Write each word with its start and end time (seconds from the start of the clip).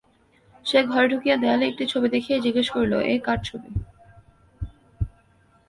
সে 0.65 0.79
ঘরে 0.83 1.07
ঢুকিয়া 1.07 1.35
দেয়ালে 1.37 1.65
একটা 1.67 1.85
ছবি 1.91 2.07
দেখিয়াই 2.09 2.43
জিজ্ঞাসা 2.45 2.71
করিল, 2.75 2.93
এ 3.05 3.15
কার 3.25 3.39
ছবি? 3.43 3.69